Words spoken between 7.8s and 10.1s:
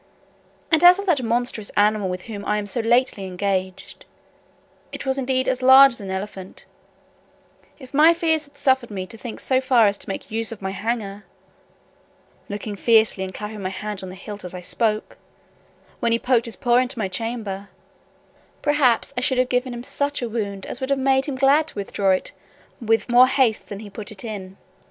my fears had suffered me to think so far as to